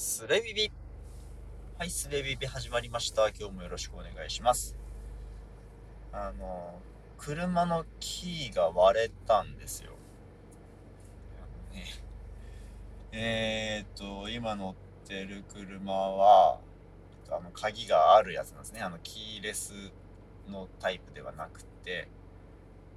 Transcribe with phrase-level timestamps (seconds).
[0.00, 0.70] スレビビ。
[1.76, 3.30] はい、スレビビ始まりました。
[3.30, 4.76] 今日もよろしくお願いします。
[6.12, 6.78] あの、
[7.18, 9.90] 車のキーが割れたんですよ。
[11.72, 11.84] ね、
[13.10, 16.60] えー、っと、今乗ってる車は、
[17.28, 18.80] あの、鍵があるやつなんですね。
[18.82, 19.72] あの、キーレス
[20.48, 22.06] のタイプではなくて、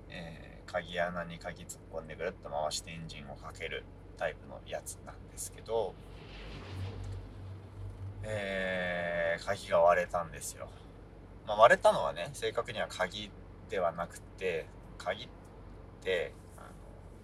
[0.09, 3.85] えー、鍵穴に鍵突っ込んでぐるっと回してエンジンをかける
[4.17, 5.95] タイプのやつなんですけど、
[8.23, 10.69] え、鍵が割れたんですよ。
[11.47, 13.31] まあ、割れたのはね、正確には鍵
[13.69, 15.27] ではなくて、鍵っ
[16.03, 16.67] てあの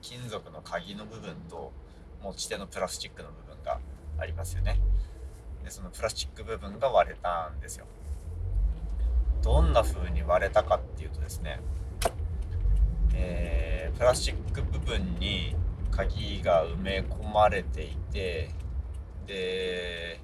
[0.01, 1.71] 金属の鍵の部分と
[2.23, 3.79] 持ち手のプラスチックの部分が
[4.19, 4.79] ありますよね。
[5.63, 7.85] でそのプラスチック部分が割れたんですよ。
[9.43, 11.59] どんな風に割れたかっていうとですね、
[13.13, 15.55] えー、プラスチック部分に
[15.91, 18.49] 鍵が埋め込まれていて
[19.25, 20.19] で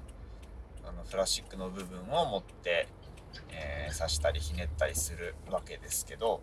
[0.94, 2.88] のプラスチックの部分を持って、
[3.50, 6.42] えー、刺したりひねったりするわけですけど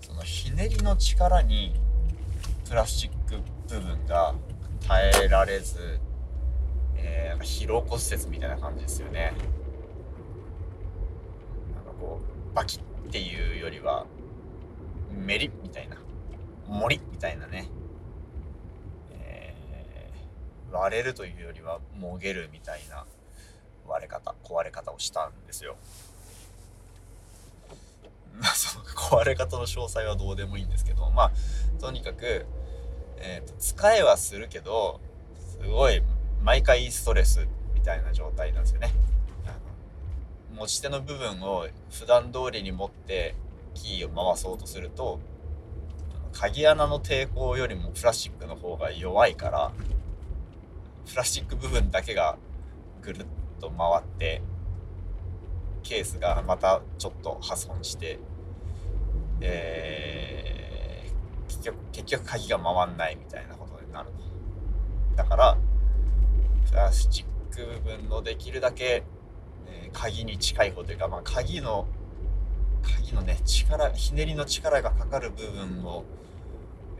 [0.00, 1.74] そのひねりの力に
[2.68, 4.34] プラスチック部分が
[4.86, 6.00] 耐えられず、
[6.96, 9.32] えー、疲労骨折みたいな感じですよね。
[11.74, 12.20] なんかこ
[12.52, 14.06] うバキッっていうよりは
[15.10, 15.96] メリみたいな
[16.66, 17.68] 森みたいなね
[20.72, 23.06] 割れるというよりはもげるみたいな
[23.88, 25.76] 割れ方壊れ方をしたんですよ。
[28.38, 31.32] まあその壊れ方の詳細はどうでもいいんですけどまあ
[31.80, 32.46] とにかく、
[33.16, 35.00] えーと、使えはするけど
[35.38, 36.02] すごい
[36.42, 38.92] 毎回ストレスみたいな状態なんですよね。
[39.46, 39.48] あ
[40.52, 43.34] の持ち手の部分を普段通りに持って
[43.74, 45.20] キーを回そうとすると
[46.32, 49.72] 鍵穴の抵抗よりもプラスチックの方が弱いから
[51.08, 52.36] プラスチック部分だけが
[53.02, 53.26] ぐるっ
[53.60, 54.42] と回って
[55.82, 58.18] ケースがまたちょっと破損して、
[59.40, 64.10] えー、結局結局鍵が回んないみたいなことになる。
[65.16, 65.58] だから
[66.68, 69.02] プラスチック部分のできるだけ、
[69.66, 71.86] えー、鍵に近い方というか、まあ、鍵の
[72.82, 76.04] 鍵のね力ひねりの力がかかる部分を、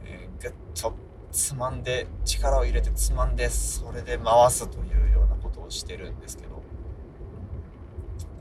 [0.04, 0.94] えー、ぐっと
[1.30, 5.07] つまんで力を入れてつまんでそれで回すという
[5.70, 6.62] してるんですけど。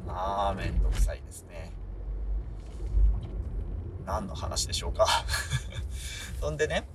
[0.05, 1.73] まあめんどくさいですね。
[4.05, 5.05] 何の話でしょうか。
[6.39, 6.88] そんでね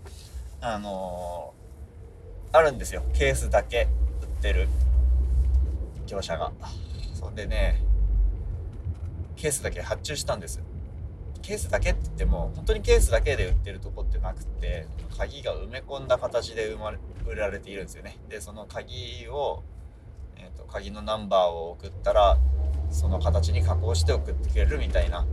[0.60, 3.02] あのー、あるんですよ。
[3.12, 3.88] ケースだけ
[4.22, 4.68] 売ってる。
[6.06, 6.52] 業者が。
[7.14, 7.80] そんでね
[9.36, 10.62] ケースだけ発注したんです。
[11.42, 14.86] ケースだけって言っても本当にケースだけで売ってるとこってなくて
[15.18, 18.16] 鍵が埋め込んだ形で生まれ売られているんですよね。
[18.28, 19.62] でその鍵を、
[20.42, 22.36] えーと、鍵のナンバーを送ったら
[22.90, 25.24] その形に加工して送ってくれるみたいな、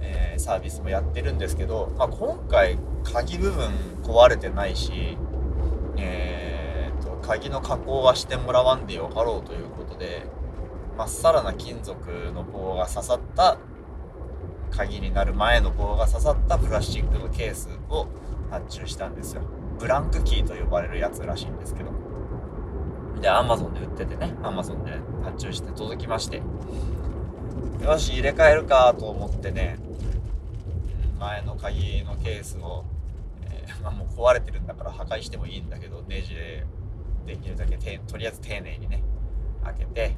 [0.00, 3.70] えー、サービスもやってるんですけど、まあ、今回鍵部分
[4.02, 5.16] 壊れてないし、
[5.96, 10.24] えーと、と鍵の加工はしてもらわんでよかろうということで
[10.96, 12.00] まっさらな金属
[12.34, 13.58] の棒が刺さった
[14.72, 18.08] 鍵になる前の棒が刺さったプラスチックのケースを
[18.50, 19.42] 発注したんですよ。
[19.78, 22.17] ブランクキーと呼ばれるやつらしいんですけど。
[23.20, 24.34] で Amazon で売っててね。
[24.42, 24.92] Amazon で
[25.24, 26.42] 発注して届きまして。
[27.82, 29.78] よし入れ替えるかと思ってね。
[31.18, 32.84] 前の鍵のケースを、
[33.50, 36.64] えー、 まあ、もう壊れてるんだから破壊してもいいんだけどネジで
[37.26, 39.02] できるだけとりあえず丁寧にね
[39.64, 40.16] 開けて。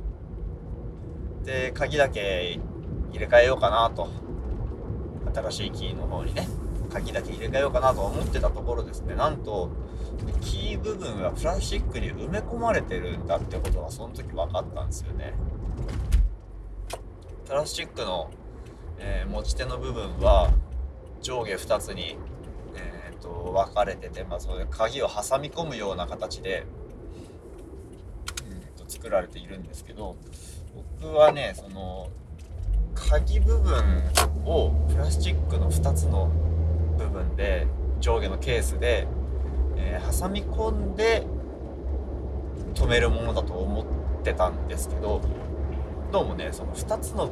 [1.44, 2.60] で鍵だけ
[3.12, 4.08] 入れ替えようかなと。
[5.32, 6.48] 新しいキーの方にね。
[6.90, 9.14] 鍵だけ入れ替えようかなと思ってたところですね。
[9.14, 9.70] なんと
[10.40, 15.34] キー部分はプラスチックに埋め込まれてるんだってことがその時分かったんですよね。
[17.46, 18.30] プラスチックの、
[18.98, 20.52] えー、持ち手の部分は
[21.20, 22.16] 上下2つに、
[22.76, 26.64] えーと、分かれてて、まあ、それ鍵を挟み込むような形で、
[28.48, 30.16] うん、と作られているんですけど
[31.00, 32.08] 僕はねその
[32.94, 34.02] 鍵部分
[34.44, 36.30] をプラスチックの2つの
[37.00, 37.66] 部分で
[38.00, 39.06] 上下のケースで、
[39.76, 41.26] えー、挟み込んで
[42.74, 43.82] 止めるものだと思
[44.20, 45.20] ってたんですけど
[46.12, 47.30] どうもねその2つの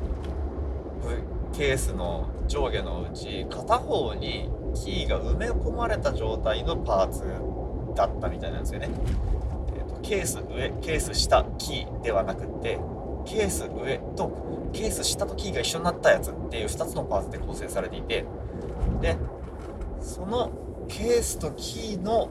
[1.53, 7.25] ケースの上下のうち片方にキーが埋め込まれた状態のパーツ
[7.95, 8.89] だったみたいなんですよね。
[9.77, 12.79] えーと、ケース上ケース下キーではなくって
[13.25, 18.25] ケース上とケース下とキーが一緒になったやつっていう2つのパーツで構成されていて
[19.01, 19.17] で
[20.09, 22.31] そのケースとキーの、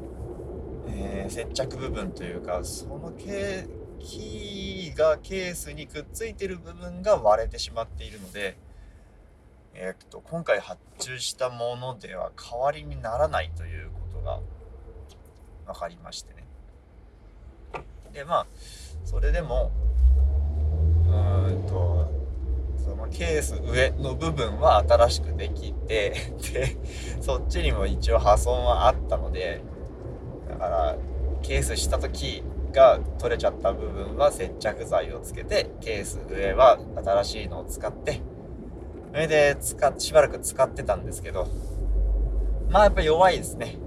[0.88, 3.68] えー、接着部分というかそのケ
[4.00, 8.58] キーがケースにくっついてる部分が割れてしまっているので、
[9.76, 14.40] えー、っと今回発注したものでは代わりにならないということが
[15.68, 16.48] 分かりましてね。
[18.12, 18.48] でまあ
[19.06, 19.72] それでも
[21.08, 22.27] うーんと
[22.88, 26.14] そのケース上の部分は新しくできて
[26.54, 26.78] で
[27.20, 29.62] そっちにも一応破損はあったので
[30.50, 30.96] だから
[31.42, 38.22] ケースした時が取れちゃった部分は接着剤をつけてケース上は新しいのを使って
[39.12, 41.48] それで使しばらく使ってたんですけど
[42.70, 43.78] まあやっぱ弱いですね。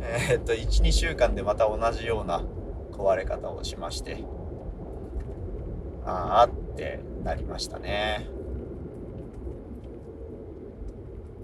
[0.00, 2.42] えー、っと12週間でまた同じような
[2.92, 4.24] 壊れ方をしまして
[6.04, 8.26] ああってなりましたね。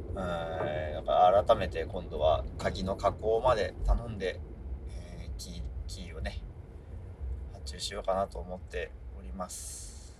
[0.08, 4.40] うんだから改めて今度は鍵の加工まで頼んで、
[4.88, 6.40] えー、キーキーをね
[7.52, 10.16] 発注しようかなと思っております。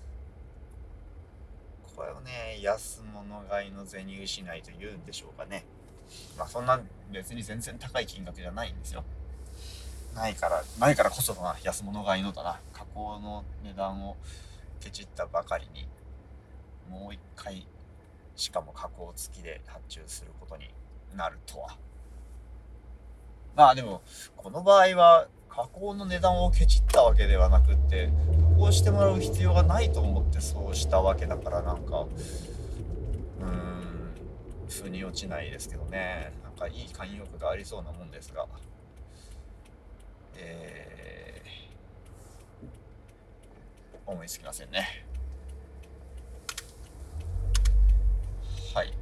[1.96, 5.64] これをね安物買いの銭失いと言うんでしょうかね。
[6.37, 6.78] まあそんな
[7.11, 9.02] 別に全然高い金額じゃないんですよ。
[10.14, 14.16] ないからないからこそだな安物買いのだな加工の値段を
[14.85, 15.89] ケチったばかりに
[16.91, 17.67] もう一回
[18.37, 20.69] しかも加工付きで発注することに
[21.17, 21.77] なるとは。
[23.57, 24.03] まあでも
[24.37, 28.11] この場合は加工の値段をケチったわけではなくって
[28.57, 33.95] 加工してもらう必要がないと思ってそうしたわけだからなんかうーん
[34.69, 36.33] 腑に落ちないですけどね。
[36.43, 38.47] なんかいい慣用句がありそうなもんですが。
[40.37, 41.34] えー、
[44.06, 45.06] 思いつきませんね
[48.75, 48.93] はい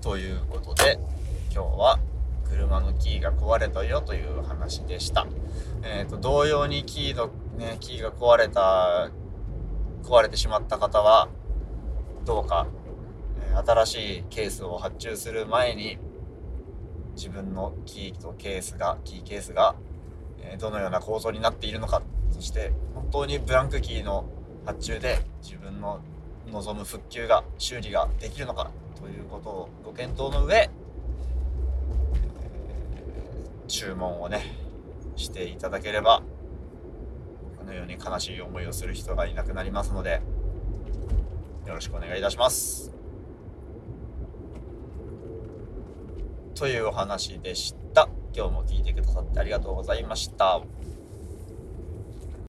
[0.00, 0.98] ということで
[1.52, 1.98] 今日は
[2.50, 5.26] 車のキーが壊れたよという話でした。
[5.82, 9.10] えっ、ー、と、同様にキーの、ね、キーが壊れた、
[10.02, 11.28] 壊れてしまった方は、
[12.24, 12.66] どうか、
[13.52, 15.98] え、新しいケースを発注する前に、
[17.14, 19.76] 自分のキーとケースが、キーケースが、
[20.42, 22.02] え、どのような構造になっているのか、
[22.32, 22.72] そして
[23.10, 24.24] 当にブランクキーの
[24.64, 26.00] 発注で自分の
[26.52, 28.70] 望む復旧が、修理ができるのか
[29.00, 30.70] ということをご検討の上、
[33.70, 34.42] 注文をね
[35.16, 36.22] していただければ
[37.56, 40.20] このように悲しい思いをする人がいなくなりますので
[41.66, 42.92] よろしくお願いいたします。
[46.56, 48.08] というお話でした。
[48.34, 50.60] 今日も聞いてくださってありがとうございました。